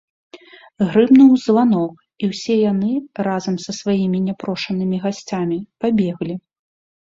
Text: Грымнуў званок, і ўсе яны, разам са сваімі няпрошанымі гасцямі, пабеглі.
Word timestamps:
Грымнуў 0.93 1.33
званок, 1.43 1.93
і 2.27 2.29
ўсе 2.31 2.55
яны, 2.71 2.89
разам 3.27 3.55
са 3.67 3.71
сваімі 3.81 4.19
няпрошанымі 4.31 4.97
гасцямі, 5.05 5.59
пабеглі. 5.85 6.35